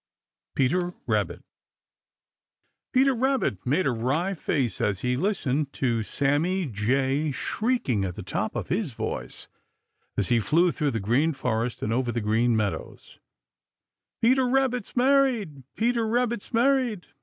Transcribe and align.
Peter 0.55 0.95
Rabbit. 1.05 1.43
Peter 2.91 3.13
Rabbit 3.13 3.63
made 3.67 3.85
a 3.85 3.91
wry 3.91 4.33
face 4.33 4.81
as 4.81 5.01
he 5.01 5.15
listened 5.15 5.71
to 5.73 6.01
Sammy 6.01 6.65
Jay 6.65 7.31
shrieking 7.31 8.03
at 8.03 8.15
the 8.15 8.23
top 8.23 8.55
of 8.55 8.69
his 8.69 8.93
voice 8.93 9.47
as 10.17 10.29
he 10.29 10.39
flew 10.39 10.71
through 10.71 10.89
the 10.89 10.99
Green 10.99 11.33
Forest 11.33 11.83
and 11.83 11.93
over 11.93 12.11
the 12.11 12.19
Green 12.19 12.57
Meadows," 12.57 13.19
Peter 14.23 14.47
Rabbit's 14.49 14.95
married!" 14.95 15.65
"Peter 15.75 16.07
Rabbit's 16.07 16.51
married!" 16.51 17.09